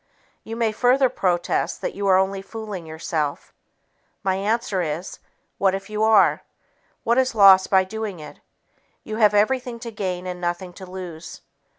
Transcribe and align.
You 0.43 0.55
may 0.55 0.71
further 0.71 1.09
protest 1.09 1.79
that 1.81 1.93
you 1.93 2.07
are 2.07 2.17
only 2.17 2.41
fooling 2.41 2.87
yourself. 2.87 3.53
My 4.23 4.33
answer 4.35 4.81
is, 4.81 5.19
"What 5.59 5.75
if 5.75 5.91
you 5.91 6.01
are?" 6.01 6.41
What 7.03 7.19
is 7.19 7.35
lost 7.35 7.69
by 7.69 7.83
doing 7.83 8.19
it? 8.19 8.39
You 9.03 9.17
have 9.17 9.35
everything 9.35 9.77
to 9.81 9.91
gain 9.91 10.25
and 10.25 10.41
nothing 10.41 10.73
to 10.73 10.87
lose. 10.87 11.41